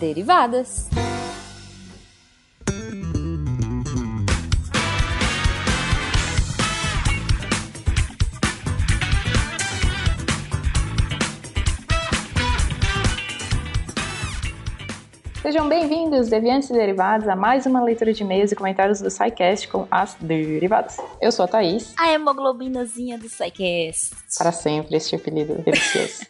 [0.00, 0.88] Derivadas.
[15.50, 19.66] Sejam bem-vindos, deviantes e derivados, a mais uma leitura de e-mails e comentários do SciCast
[19.66, 20.96] com as derivadas.
[21.20, 21.92] Eu sou a Thaís.
[21.98, 24.14] A hemoglobinazinha do SciCast.
[24.38, 26.24] Para sempre, este apelido delicioso.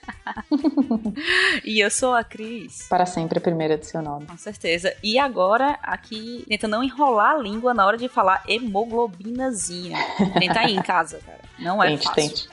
[1.63, 2.87] e eu sou a Cris.
[2.89, 4.25] Para sempre a primeira do seu nome.
[4.25, 4.97] Com certeza.
[5.03, 9.99] E agora, aqui, tenta não enrolar a língua na hora de falar hemoglobinazinha.
[10.39, 11.50] Tenta aí em casa, cara.
[11.61, 12.17] Não é tente, fácil.
[12.17, 12.49] Tente.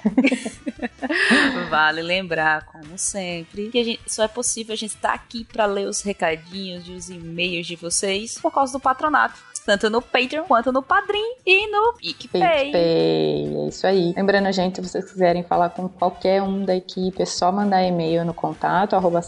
[1.70, 5.66] vale lembrar, como sempre, que gente, só é possível a gente estar tá aqui para
[5.66, 10.45] ler os recadinhos e os e-mails de vocês por causa do patronato tanto no Patreon
[10.45, 12.41] quanto no Padrim e no PicPay.
[12.41, 14.13] PicPay, é isso aí.
[14.16, 18.23] Lembrando, gente, se vocês quiserem falar com qualquer um da equipe, é só mandar e-mail
[18.23, 19.22] no contato arroba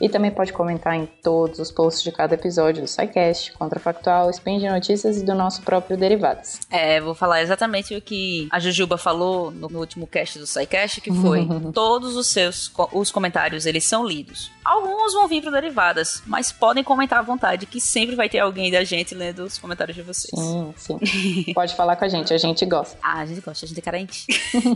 [0.00, 4.58] e também pode comentar em todos os posts de cada episódio do SciCast, Contrafactual, Spin
[4.58, 6.60] de Notícias e do nosso próprio Derivados.
[6.70, 11.00] É, vou falar exatamente o que a Jujuba falou no, no último cast do SciCast,
[11.00, 14.50] que foi todos os seus os comentários, eles são lidos.
[14.64, 18.70] Alguns vão vir pro Derivadas, mas podem comentar à vontade, que sempre vai ter alguém
[18.70, 20.32] da gente lendo os comentários de vocês.
[20.34, 21.52] Sim, sim.
[21.54, 22.98] pode falar com a gente, a gente gosta.
[23.02, 24.26] Ah, a gente gosta, a gente é carente.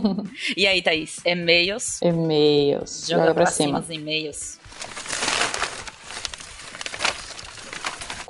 [0.55, 1.19] e aí, Thaís?
[1.25, 2.01] E-mails?
[2.01, 3.05] E-mails.
[3.07, 4.60] Joga, Joga pra, pra cima os e-mails.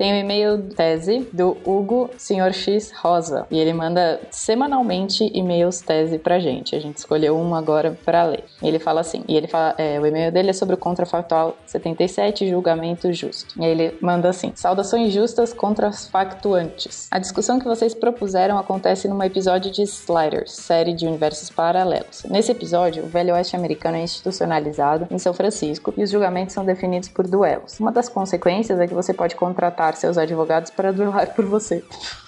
[0.01, 2.51] Tem o e-mail tese do Hugo Sr.
[2.53, 6.75] X Rosa e ele manda semanalmente e-mails tese pra gente.
[6.75, 8.43] A gente escolheu um agora para ler.
[8.63, 12.49] Ele fala assim, e ele fala, é, o e-mail dele é sobre o contrafactual 77,
[12.49, 13.53] julgamento justo.
[13.61, 17.07] E ele manda assim: Saudações justas contra os factuantes.
[17.11, 22.23] A discussão que vocês propuseram acontece num episódio de Sliders, série de universos paralelos.
[22.27, 26.65] Nesse episódio, o velho oeste americano é institucionalizado em São Francisco e os julgamentos são
[26.65, 27.79] definidos por duelos.
[27.79, 31.83] Uma das consequências é que você pode contratar seus advogados para duelar por você.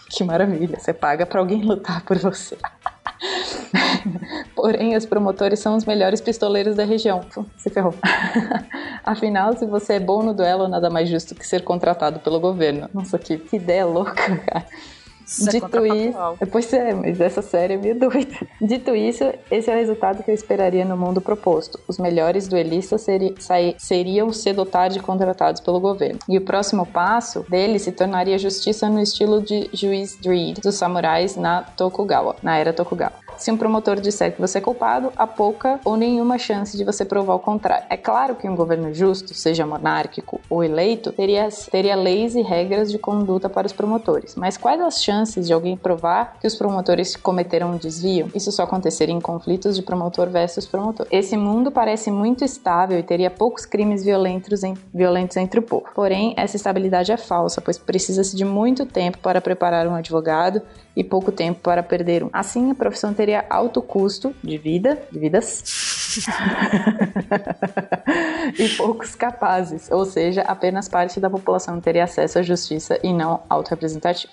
[0.10, 2.58] Que maravilha, você paga para alguém lutar por você.
[4.56, 7.26] Porém, os promotores são os melhores pistoleiros da região.
[7.58, 7.96] Se ferrou.
[9.04, 12.90] Afinal, se você é bom no duelo, nada mais justo que ser contratado pelo governo.
[12.94, 14.66] Nossa, que, que ideia louca, cara.
[15.26, 16.18] Isso é Dito é isso,
[16.52, 18.48] pois é, mas essa série é meio doida.
[18.62, 21.80] Dito isso, esse é o resultado que eu esperaria no mundo proposto.
[21.88, 23.36] Os melhores duelistas seri
[23.78, 26.20] seriam cedo ou tarde contratados pelo governo.
[26.28, 31.36] E o próximo passo dele se tornaria justiça no estilo de Juiz Dredd dos samurais
[31.36, 33.23] na Tokugawa, na era Tokugawa.
[33.44, 37.04] Se um promotor disser que você é culpado, há pouca ou nenhuma chance de você
[37.04, 37.86] provar o contrário.
[37.90, 42.90] É claro que um governo justo, seja monárquico ou eleito, teria, teria leis e regras
[42.90, 44.36] de conduta para os promotores.
[44.36, 48.32] Mas quais as chances de alguém provar que os promotores cometeram um desvio?
[48.34, 51.06] Isso só aconteceria em conflitos de promotor versus promotor.
[51.12, 55.88] Esse mundo parece muito estável e teria poucos crimes violentos, em, violentos entre o povo.
[55.94, 60.62] Porém, essa estabilidade é falsa, pois precisa-se de muito tempo para preparar um advogado
[60.96, 62.30] e pouco tempo para perder um.
[62.32, 65.64] Assim, a profissão teria alto custo de vida, de vidas,
[68.58, 73.42] e poucos capazes, ou seja, apenas parte da população teria acesso à justiça e não
[73.50, 74.32] autorrepresentativo.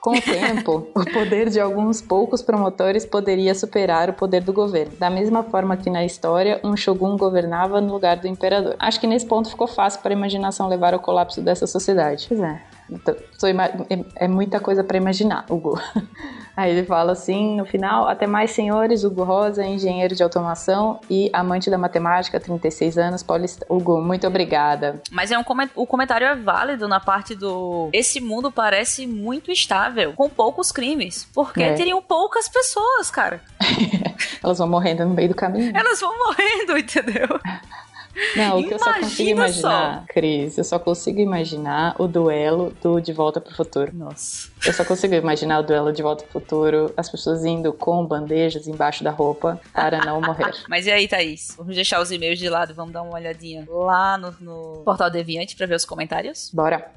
[0.00, 4.92] Com o tempo, o poder de alguns poucos promotores poderia superar o poder do governo.
[5.00, 8.76] Da mesma forma que na história, um shogun governava no lugar do imperador.
[8.78, 12.26] Acho que nesse ponto ficou fácil para a imaginação levar ao colapso dessa sociedade.
[12.28, 12.62] Pois é.
[12.90, 13.14] Então,
[13.90, 15.80] é, é muita coisa para imaginar, Hugo.
[16.56, 21.28] Aí ele fala assim, no final, até mais senhores, Hugo Rosa, engenheiro de automação e
[21.32, 23.66] amante da matemática, 36 anos, paulista.
[23.68, 25.02] Hugo, muito obrigada.
[25.10, 25.68] Mas é um coment...
[25.74, 31.28] o comentário é válido na parte do esse mundo parece muito estável, com poucos crimes,
[31.34, 31.74] porque é.
[31.74, 33.42] teriam poucas pessoas, cara.
[34.42, 35.76] Elas vão morrendo no meio do caminho.
[35.76, 37.28] Elas vão morrendo, entendeu?
[38.34, 40.12] Não, o que eu só consigo imaginar, só.
[40.12, 43.94] Cris, eu só consigo imaginar o duelo do De Volta pro Futuro.
[43.94, 44.48] Nossa.
[44.64, 48.66] Eu só consigo imaginar o duelo de Volta pro Futuro, as pessoas indo com bandejas
[48.66, 50.54] embaixo da roupa para não morrer.
[50.68, 51.54] Mas e aí, Thaís?
[51.58, 55.10] Vamos deixar os e-mails de lado e vamos dar uma olhadinha lá no, no Portal
[55.10, 56.50] Deviante para ver os comentários?
[56.52, 56.90] Bora.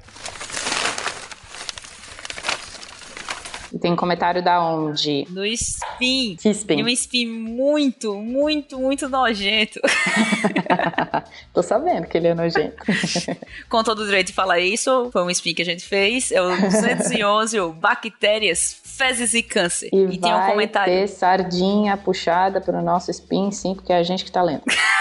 [3.48, 5.26] E tem comentário da onde?
[5.30, 6.36] No Spin.
[6.36, 6.78] Que Spin?
[6.78, 9.80] E um Spin muito, muito, muito nojento.
[11.54, 12.76] Tô sabendo que ele é nojento.
[13.68, 16.32] Com todo o direito de falar isso, foi um Spin que a gente fez.
[16.32, 19.90] É o 211, o Bactérias, Fezes e Câncer.
[19.92, 20.92] E, e tem um comentário.
[20.92, 24.62] ter sardinha puxada pro nosso Spin, sim, porque é a gente que tá lendo.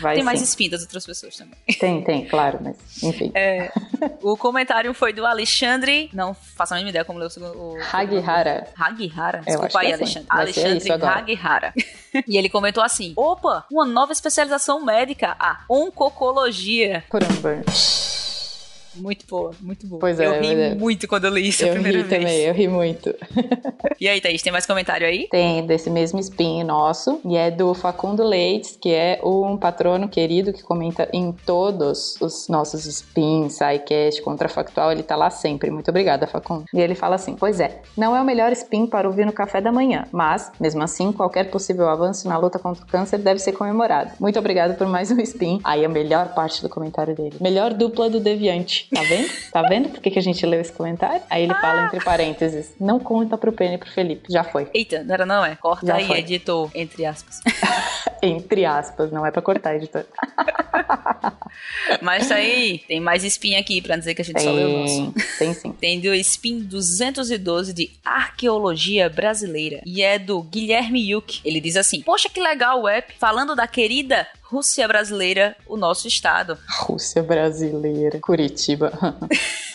[0.00, 0.44] Vai Tem mais sim.
[0.44, 1.54] spin das outras pessoas também.
[1.78, 3.30] Tem, tem, claro, mas enfim.
[3.34, 3.70] É,
[4.22, 6.10] o comentário foi do Alexandre.
[6.12, 7.56] Não faço a mínima ideia como ler o segundo.
[7.56, 8.66] o- Hagihara.
[8.78, 9.42] Hagihara?
[9.46, 10.24] Desculpa aí, é assim.
[10.28, 10.90] Alexandre.
[10.92, 11.06] Alexandre.
[11.06, 11.72] Hagihara.
[12.26, 17.04] e ele comentou assim: opa, uma nova especialização médica, a oncocologia.
[17.10, 17.62] Caramba.
[18.96, 20.00] Muito boa, muito boa.
[20.00, 20.74] Pois é, eu ri pois é.
[20.74, 22.22] muito quando eu li isso a Eu primeira ri vez.
[22.22, 23.14] também, eu ri muito.
[24.00, 25.28] E aí, Thaís, tem mais comentário aí?
[25.30, 30.52] Tem desse mesmo spin nosso, e é do Facundo Leites, que é um patrono querido
[30.52, 35.70] que comenta em todos os nossos spins, SciCast, Contrafactual, ele tá lá sempre.
[35.70, 36.64] Muito obrigada, Facundo.
[36.74, 39.60] E ele fala assim: Pois é, não é o melhor spin para ouvir no café
[39.60, 43.52] da manhã, mas, mesmo assim, qualquer possível avanço na luta contra o câncer deve ser
[43.52, 44.10] comemorado.
[44.18, 45.60] Muito obrigado por mais um spin.
[45.64, 47.36] Aí a melhor parte do comentário dele.
[47.40, 48.83] Melhor dupla do Deviante.
[48.92, 49.30] Tá vendo?
[49.52, 51.22] Tá vendo por que, que a gente leu esse comentário?
[51.30, 54.32] Aí ele fala entre parênteses: Não conta pro Penny e pro Felipe.
[54.32, 54.68] Já foi.
[54.72, 55.56] Eita, não era não, é?
[55.56, 56.18] Corta Já aí, foi.
[56.18, 57.40] editor, entre aspas.
[58.22, 60.06] Entre aspas, não é pra cortar, editor.
[62.00, 65.12] Mas aí, tem mais spin aqui pra dizer que a gente só leu o nosso.
[65.12, 65.72] Tem, tem sim.
[65.72, 69.82] Tem do Spin 212 de Arqueologia Brasileira.
[69.84, 71.40] E é do Guilherme Yuk.
[71.44, 76.06] Ele diz assim: Poxa, que legal o app falando da querida Rússia brasileira, o nosso
[76.06, 76.58] estado.
[76.80, 78.92] Rússia brasileira, Curitiba.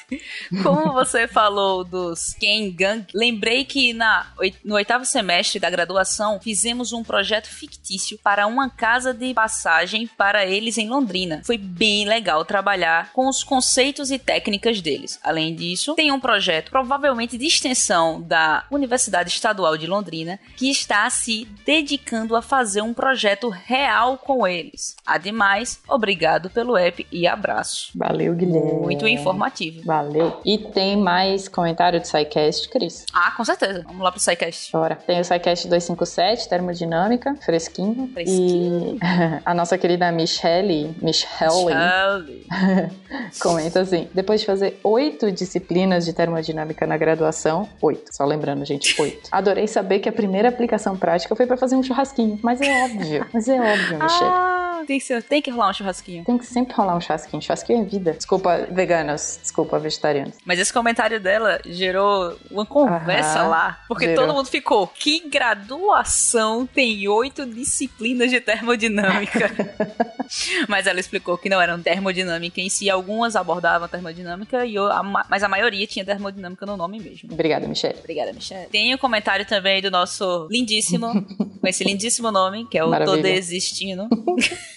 [0.64, 4.26] Como você falou dos Kengang, lembrei que na,
[4.64, 10.46] no oitavo semestre da graduação fizemos um projeto fictício para uma casa de passagem para
[10.46, 11.42] eles em Londrina.
[11.46, 15.20] Foi bem legal trabalhar com os conceitos e técnicas deles.
[15.24, 21.10] Além disso, tem um projeto provavelmente de extensão da Universidade Estadual de Londrina que está
[21.10, 24.59] se dedicando a fazer um projeto real com eles.
[25.06, 27.92] Ademais, obrigado pelo app e abraço.
[27.96, 28.82] Valeu, Guilherme.
[28.82, 29.84] Muito informativo.
[29.86, 30.40] Valeu.
[30.46, 33.06] E tem mais comentário do SciCast, Cris?
[33.14, 33.84] Ah, com certeza.
[33.86, 34.72] Vamos lá pro SciCast.
[34.72, 34.96] Bora.
[34.96, 38.10] Tem o SciCast 257, termodinâmica, fresquinho.
[38.14, 38.96] Fresquinho.
[38.96, 39.00] E
[39.46, 42.46] a nossa querida Michelle, Michelle, Charlie.
[43.40, 49.00] comenta assim: depois de fazer oito disciplinas de termodinâmica na graduação, oito, só lembrando, gente,
[49.02, 49.30] oito.
[49.32, 52.40] Adorei saber que a primeira aplicação prática foi pra fazer um churrasquinho.
[52.44, 54.32] Mas é óbvio, mas é óbvio, Michelle.
[54.32, 54.49] Ah,
[54.86, 56.24] tem tem que rolar um churrasquinho.
[56.26, 57.42] Tem que sempre rolar um churrasquinho.
[57.42, 58.14] Churrasquinho é vida.
[58.14, 59.40] Desculpa, veganos.
[59.42, 60.36] Desculpa, vegetarianos.
[60.46, 63.80] Mas esse comentário dela gerou uma conversa Aham, lá.
[63.88, 64.26] Porque gerou.
[64.26, 64.88] todo mundo ficou.
[64.88, 69.52] Que graduação tem oito disciplinas de termodinâmica?
[70.68, 72.90] mas ela explicou que não eram termodinâmica em si.
[72.90, 77.30] Algumas abordavam termodinâmica, e o- a ma- mas a maioria tinha termodinâmica no nome mesmo.
[77.32, 77.98] Obrigada, Michelle.
[78.00, 78.68] Obrigada, Michelle.
[78.70, 81.08] Tem um comentário também do nosso lindíssimo,
[81.62, 83.22] com esse lindíssimo nome, que é o Tô Maravilha.
[83.24, 84.08] Desistindo.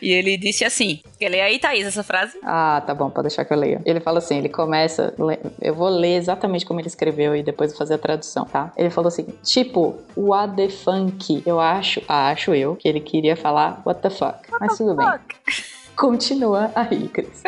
[0.00, 2.38] e ele disse assim: Quer ler aí, Thaís, essa frase?
[2.42, 3.80] Ah, tá bom, pode deixar que eu leia.
[3.84, 5.14] Ele fala assim, ele começa,
[5.60, 8.72] eu vou ler exatamente como ele escreveu e depois vou fazer a tradução, tá?
[8.76, 11.42] Ele falou assim, tipo, what the funk.
[11.46, 14.38] Eu acho, acho eu, que ele queria falar what the fuck.
[14.60, 15.06] Mas tudo bem.
[15.06, 15.74] Fuck.
[15.96, 17.42] Continua aí, Cris.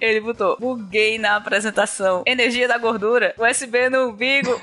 [0.00, 2.24] Ele botou: buguei na apresentação.
[2.26, 4.50] Energia da gordura, USB no umbigo.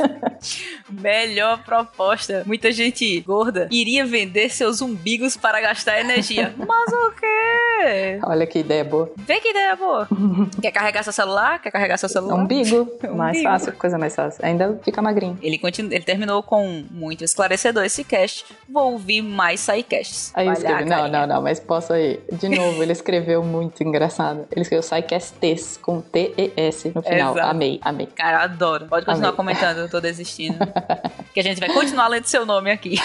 [0.90, 2.42] Melhor proposta.
[2.46, 6.54] Muita gente gorda iria vender seus umbigos para gastar energia.
[6.58, 7.35] Mas o quê?
[8.24, 9.10] Olha que ideia boa.
[9.16, 10.08] Vê que ideia boa.
[10.60, 11.60] Quer carregar seu celular?
[11.60, 12.36] Quer carregar seu celular?
[12.36, 13.50] Umbigo, mais Umbigo.
[13.50, 14.44] fácil, coisa mais fácil.
[14.44, 15.38] Ainda fica magrinho.
[15.42, 15.92] Ele, continu...
[15.92, 18.46] ele terminou com muito esclarecedor esse cast.
[18.68, 20.32] Vou ouvir mais sidecasts.
[20.34, 22.20] Aí eu escrevi, não, não, não, mas posso aí.
[22.32, 24.46] De novo, ele escreveu muito engraçado.
[24.50, 27.34] Ele escreveu SciCast com T-E-S no final.
[27.34, 27.48] Exato.
[27.48, 28.06] Amei, amei.
[28.06, 28.86] Cara, adoro.
[28.86, 29.36] Pode continuar Amei.
[29.36, 30.58] comentando, eu tô desistindo.
[31.34, 32.96] que a gente vai continuar lendo seu nome aqui.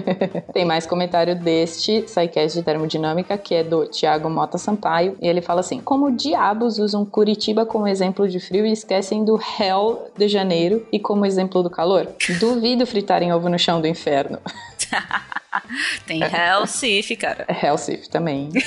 [0.52, 5.40] Tem mais comentário deste SciCast de termodinâmica, que é do Thiago Mota Sampaio, e ele
[5.40, 10.28] fala assim: Como diabos usam Curitiba como exemplo de frio e esquecem do Hell de
[10.28, 12.08] Janeiro e como exemplo do calor?
[12.40, 14.38] Duvido fritarem ovo no chão do inferno.
[16.06, 17.46] Tem Hellsif, cara.
[17.48, 18.50] Hellsif também.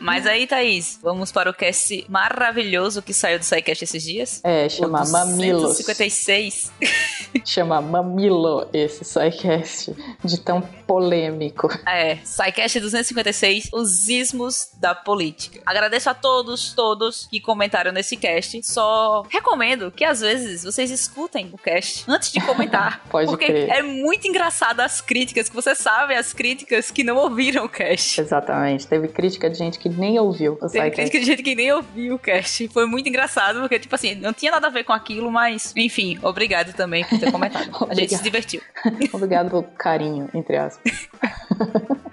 [0.00, 4.40] Mas aí, Thaís, vamos para o cast maravilhoso que saiu do SciCast esses dias.
[4.44, 5.62] É, chama o Mamilos.
[5.62, 6.72] 256.
[7.44, 9.94] Chama Mamilo esse SciCast
[10.24, 11.68] de tão polêmico.
[11.86, 15.60] É, SciCast 256, os ismos da política.
[15.66, 18.62] Agradeço a todos, todos que comentaram nesse cast.
[18.62, 23.02] Só recomendo que às vezes vocês escutem o cast antes de comentar.
[23.10, 23.68] Pode porque crer.
[23.70, 28.20] é muito engraçado as críticas, que você sabe as críticas que não ouviram o cast.
[28.20, 28.86] Exatamente.
[28.86, 30.94] Teve crítica de gente que nem ouviu o Teve SciCast.
[30.94, 32.68] crítica de gente que nem ouviu o cast.
[32.68, 36.18] Foi muito engraçado, porque, tipo assim, não tinha nada a ver com aquilo, mas, enfim,
[36.22, 37.70] obrigado também por ter comentado.
[37.88, 38.60] A gente se divertiu.
[39.12, 41.08] Obrigado pelo carinho, entre aspas.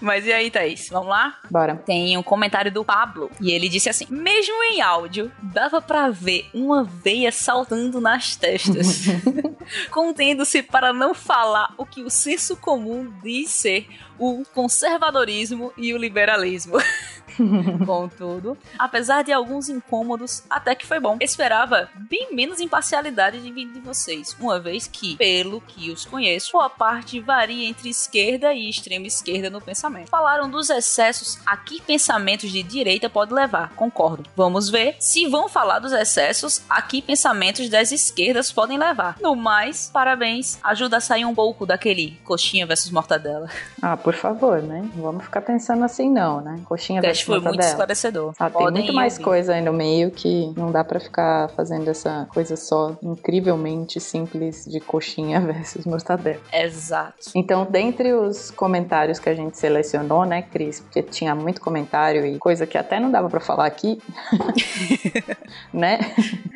[0.00, 0.88] Mas e aí, Thaís?
[0.90, 1.38] Vamos lá?
[1.50, 1.76] Bora.
[1.76, 6.48] Tem um comentário do Pablo e ele disse assim: Mesmo em áudio, dava para ver
[6.52, 9.04] uma veia saltando nas testas,
[9.90, 13.86] contendo-se para não falar o que o senso comum diz ser
[14.18, 16.76] o conservadorismo e o liberalismo.
[17.86, 21.16] Contudo, apesar de alguns incômodos, até que foi bom.
[21.20, 26.58] Esperava bem menos imparcialidade de vindo de vocês, uma vez que, pelo que os conheço,
[26.58, 30.08] a parte varia entre esquerda e extrema esquerda no pensamento.
[30.08, 34.24] Falaram dos excessos a que pensamentos de direita pode levar, concordo.
[34.36, 39.16] Vamos ver se vão falar dos excessos a que pensamentos das esquerdas podem levar.
[39.20, 43.48] No mais, parabéns, ajuda a sair um pouco daquele coxinha versus mortadela.
[43.82, 44.88] Ah, por favor, né?
[44.96, 46.60] Vamos ficar pensando assim, não, né?
[46.64, 47.70] Coxinha versus foi muito mortadela.
[47.70, 48.32] esclarecedor.
[48.38, 49.24] Ah, tem muito mais ouvir.
[49.24, 54.64] coisa aí no meio que não dá pra ficar fazendo essa coisa só incrivelmente simples
[54.64, 56.40] de coxinha versus mortadela.
[56.52, 57.30] Exato.
[57.34, 62.38] Então, dentre os comentários que a gente selecionou, né, Cris, porque tinha muito comentário e
[62.38, 64.00] coisa que até não dava pra falar aqui,
[65.72, 65.98] né?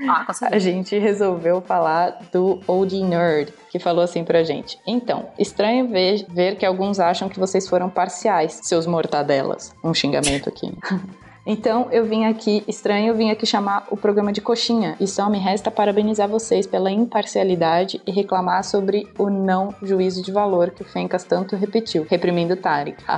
[0.09, 5.89] Ah, A gente resolveu falar do OD Nerd, que falou assim pra gente: Então, estranho
[5.89, 9.75] ver, ver que alguns acham que vocês foram parciais, seus mortadelas.
[9.85, 10.73] Um xingamento aqui.
[11.47, 14.95] Então, eu vim aqui, estranho, eu vim aqui chamar o programa de coxinha.
[15.01, 20.31] E só me resta parabenizar vocês pela imparcialidade e reclamar sobre o não juízo de
[20.31, 23.03] valor que o Fencas tanto repetiu, reprimindo Tarek.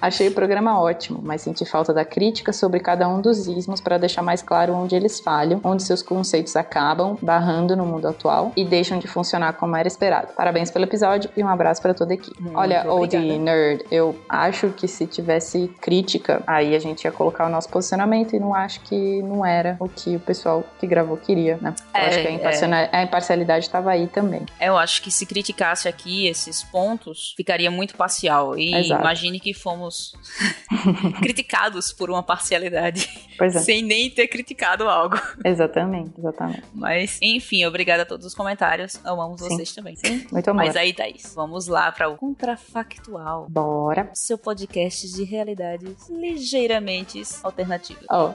[0.00, 3.98] Achei o programa ótimo, mas senti falta da crítica sobre cada um dos ismos para
[3.98, 8.64] deixar mais claro onde eles falham, onde seus conceitos acabam, barrando no mundo atual e
[8.64, 10.28] deixam de funcionar como era esperado.
[10.36, 12.40] Parabéns pelo episódio e um abraço para toda a equipe.
[12.40, 13.38] Muito Olha, obrigada.
[13.38, 18.34] Nerd, eu acho que se tivesse crítica, aí a gente ia colocar o nosso posicionamento
[18.36, 21.74] e não acho que não era o que o pessoal que gravou queria, né?
[21.94, 24.42] Eu É, acho que a, imparcialidade- a imparcialidade estava aí também.
[24.60, 28.56] Eu acho que se criticasse aqui esses pontos, ficaria muito parcial.
[28.58, 29.00] E Exato.
[29.00, 29.87] imagine que fomos
[31.20, 35.20] criticados por uma parcialidade, Pois é, sem nem ter criticado algo.
[35.44, 36.62] exatamente, exatamente.
[36.74, 39.00] Mas, enfim, obrigada a todos os comentários.
[39.04, 39.48] Amamos Sim.
[39.48, 39.96] vocês também.
[40.30, 40.64] Muito amor.
[40.64, 43.46] Mas aí, Thaís, vamos lá para o Contrafactual.
[43.48, 44.10] Bora.
[44.14, 48.04] Seu podcast de realidades ligeiramente alternativas.
[48.10, 48.34] Ó,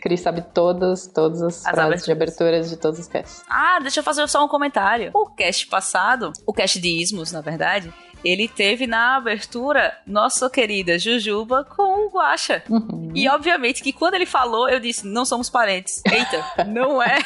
[0.00, 3.42] Cris sabe todas, todas as, As frases de aberturas de todos os casts.
[3.48, 5.10] Ah, deixa eu fazer só um comentário.
[5.14, 7.92] O cast passado, o cast de Ismos, na verdade,
[8.24, 12.62] ele teve na abertura nossa querida Jujuba com o Guaxa.
[12.68, 13.10] Uhum.
[13.14, 16.02] E obviamente que quando ele falou, eu disse, não somos parentes.
[16.10, 17.18] Eita, não é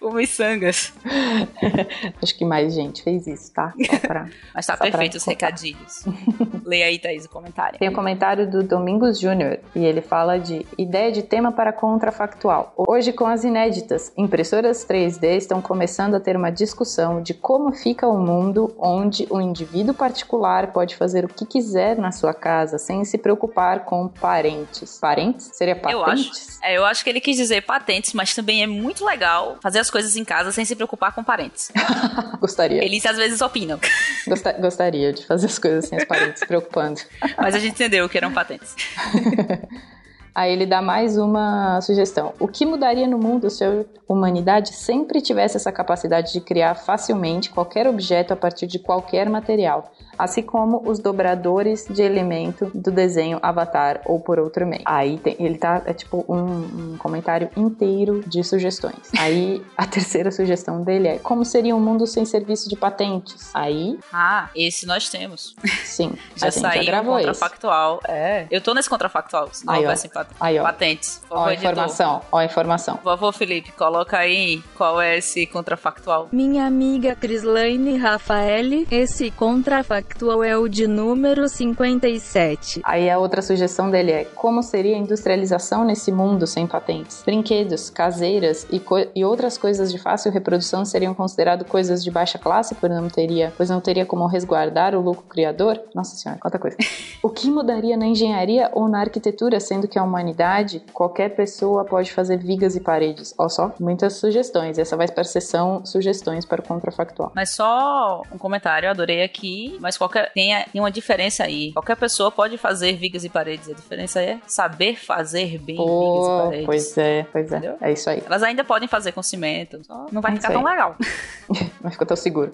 [0.00, 0.92] o Missangas.
[2.22, 3.72] Acho que mais gente fez isso, tá?
[4.00, 4.28] Pra...
[4.54, 5.46] Mas tá perfeito os contar.
[5.46, 6.04] recadilhos.
[6.64, 7.78] Leia aí, Thaís, o comentário.
[7.78, 12.72] Tem um comentário do Domingos Júnior e ele fala de ideia de tema para contrafactual.
[12.76, 18.06] Hoje, com as inéditas impressoras 3D, estão começando a ter uma discussão de como fica
[18.06, 23.04] o mundo onde o indivíduo particular pode fazer o que quiser na sua casa sem
[23.04, 24.98] se preocupar com parentes.
[25.00, 25.50] Parentes?
[25.54, 26.24] Seria Eu acho.
[26.24, 26.58] patentes?
[26.62, 29.90] É, eu acho que ele quis dizer patentes, mas também é muito legal fazer as
[29.90, 31.72] coisas em casa sem se preocupar com parentes.
[32.38, 32.84] Gostaria.
[32.84, 33.80] Eles às vezes opinam,
[34.26, 37.00] Gosta- Gostaria de fazer as coisas sem os parentes se preocupando.
[37.38, 38.74] mas a gente entendeu que eram patentes.
[40.34, 42.32] Aí ele dá mais uma sugestão.
[42.38, 47.50] O que mudaria no mundo se a humanidade sempre tivesse essa capacidade de criar facilmente
[47.50, 49.92] qualquer objeto a partir de qualquer material?
[50.18, 54.82] Assim como os dobradores de elemento do desenho Avatar ou por outro meio.
[54.84, 59.10] Aí tem- ele tá, é tipo um, um comentário inteiro de sugestões.
[59.18, 63.50] Aí a terceira sugestão dele é: como seria um mundo sem serviço de patentes?
[63.54, 65.54] Aí, Ah, esse nós temos.
[65.84, 67.26] sim, Já a gente saiu já gravou esse.
[67.28, 68.00] contrafactual.
[68.06, 68.46] É.
[68.50, 69.82] Eu tô nesse contrafactual, se não Aí, ó.
[69.84, 70.62] houvessem pat- Aí, ó.
[70.62, 71.20] patentes.
[71.28, 72.96] Por Ó a informação, ó a informação.
[72.96, 76.28] Por favor, Felipe, coloca aí qual é esse contrafactual.
[76.32, 82.80] Minha amiga Crislaine Rafaele, esse contrafactual é o de número 57.
[82.84, 87.22] Aí a outra sugestão dele é como seria a industrialização nesse mundo sem patentes?
[87.24, 92.38] Brinquedos, caseiras e, co- e outras coisas de fácil reprodução seriam consideradas coisas de baixa
[92.38, 95.80] classe, pois não teria, pois não teria como resguardar o lucro criador?
[95.94, 96.76] Nossa senhora, quanta coisa.
[97.22, 102.12] o que mudaria na engenharia ou na arquitetura, sendo que a humanidade, qualquer pessoa pode
[102.12, 103.34] fazer vigas e paredes?
[103.38, 104.78] Olha só, muitas sugestões.
[104.78, 107.32] Essa vai para a sessão sugestões para o contrafactual.
[107.34, 111.72] Mas só um comentário, eu adorei aqui, mas qualquer tem, uma diferença aí.
[111.72, 113.68] Qualquer pessoa pode fazer vigas e paredes.
[113.68, 116.66] A diferença é saber fazer bem vigas e paredes.
[116.66, 117.56] pois é, pois é.
[117.56, 117.76] Entendeu?
[117.80, 118.22] É isso aí.
[118.26, 120.96] Elas ainda podem fazer com cimento, não vai É ficar tão legal.
[121.80, 122.52] Mas ficou tão seguro.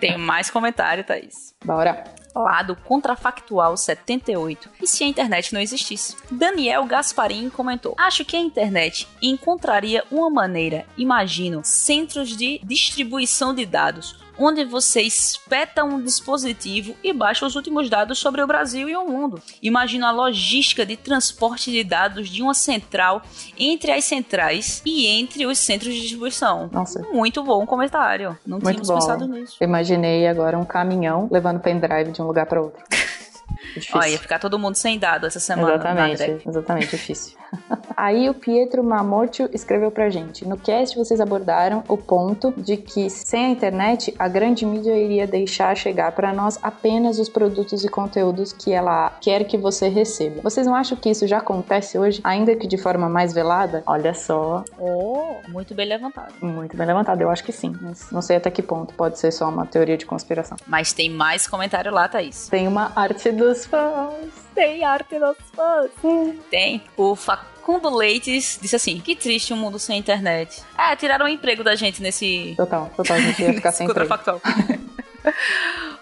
[0.00, 1.54] Tem mais comentário, Thaís.
[1.64, 2.04] Bora.
[2.34, 4.68] Lá do Contrafactual 78.
[4.82, 6.16] E se a internet não existisse?
[6.30, 13.64] Daniel Gasparim comentou: Acho que a internet encontraria uma maneira, imagino, centros de distribuição de
[13.64, 18.96] dados onde você espeta um dispositivo e baixa os últimos dados sobre o Brasil e
[18.96, 19.40] o mundo.
[19.62, 23.22] Imagina a logística de transporte de dados de uma central
[23.58, 26.68] entre as centrais e entre os centros de distribuição.
[26.72, 27.02] Nossa.
[27.12, 28.38] Muito bom comentário.
[28.46, 28.94] Não Muito tínhamos bom.
[28.94, 29.56] pensado nisso.
[29.62, 32.82] Imaginei agora um caminhão levando pendrive de um lugar para outro.
[33.74, 33.98] Difícil.
[33.98, 35.76] Olha, ia ficar todo mundo sem dado essa semana.
[35.78, 37.36] na Exatamente, exatamente, difícil.
[37.96, 40.46] Aí o Pietro Mamoccio escreveu pra gente.
[40.46, 45.26] No cast vocês abordaram o ponto de que sem a internet a grande mídia iria
[45.26, 50.40] deixar chegar pra nós apenas os produtos e conteúdos que ela quer que você receba.
[50.42, 53.82] Vocês não acham que isso já acontece hoje, ainda que de forma mais velada?
[53.86, 56.32] Olha só, Oh, muito bem levantado.
[56.42, 57.20] muito bem levantado.
[57.20, 59.96] Eu acho que sim, mas não sei até que ponto pode ser só uma teoria
[59.96, 60.56] de conspiração.
[60.66, 62.48] Mas tem mais comentário lá, Thaís.
[62.48, 64.32] Tem uma arte dos fãs.
[64.54, 65.90] Tem arte dos fãs.
[66.50, 66.82] Tem.
[66.96, 70.62] O Facundo Leites disse assim: Que triste um mundo sem internet.
[70.78, 72.54] É, tiraram o emprego da gente nesse.
[72.56, 74.08] Total, total, a gente ia ficar sem emprego.
[74.08, 74.40] Contrafactual.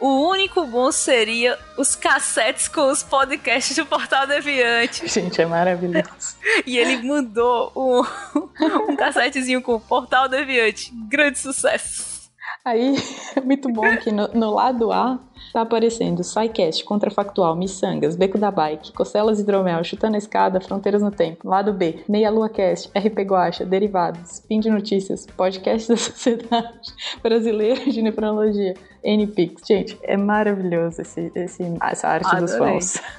[0.01, 5.07] o único bom seria os cassetes com os podcasts do Portal Deviante.
[5.09, 6.37] Gente, é maravilhoso.
[6.67, 8.03] E ele mandou um,
[8.91, 10.93] um cassetezinho com o Portal Deviante.
[11.09, 12.31] Grande sucesso.
[12.65, 12.95] Aí,
[13.35, 15.19] é muito bom que no, no lado A
[15.53, 21.11] tá aparecendo SciCast, Contrafactual, Missangas, Beco da Bike, Costelas Hidromel, Chutando a Escada, Fronteiras no
[21.11, 21.49] Tempo.
[21.49, 26.69] Lado B, Meia Lua Cast, RP Guacha, Derivados, Spin de Notícias, Podcast da Sociedade
[27.23, 29.63] Brasileira de Nefrologia, NPix.
[29.67, 32.75] Gente, é maravilhoso esse, esse- essa arte dos Adorei.
[32.75, 33.03] fãs.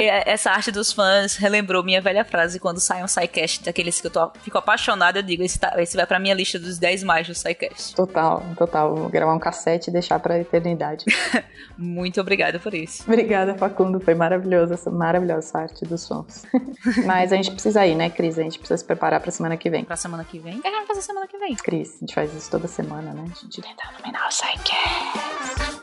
[0.00, 4.06] É, Essa arte dos fãs relembrou minha velha frase quando sai um SciCast daqueles que
[4.06, 5.18] eu tô, fico apaixonada.
[5.18, 7.96] Eu digo: esse, tá- esse vai pra minha lista dos 10 mais do SciCast.
[7.96, 8.94] Total, total.
[8.94, 11.04] Vou gravar um cassete e deixar pra eternidade.
[11.76, 13.02] Muito obrigada por isso.
[13.04, 14.00] Obrigada, Facundo.
[14.00, 16.44] Foi maravilhoso, essa maravilhosa arte dos fãs.
[17.06, 18.38] Mas a gente precisa ir, né, Cris?
[18.38, 19.84] A gente precisa se preparar pra semana que vem.
[19.84, 20.58] Pra semana que vem.
[20.58, 21.54] O que a gente vai fazer semana que vem?
[21.54, 23.24] Cris, a gente faz isso toda semana, né?
[23.24, 25.78] A gente tenta dominar o Psycast.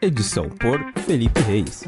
[0.00, 1.84] Edição por Felipe Reis.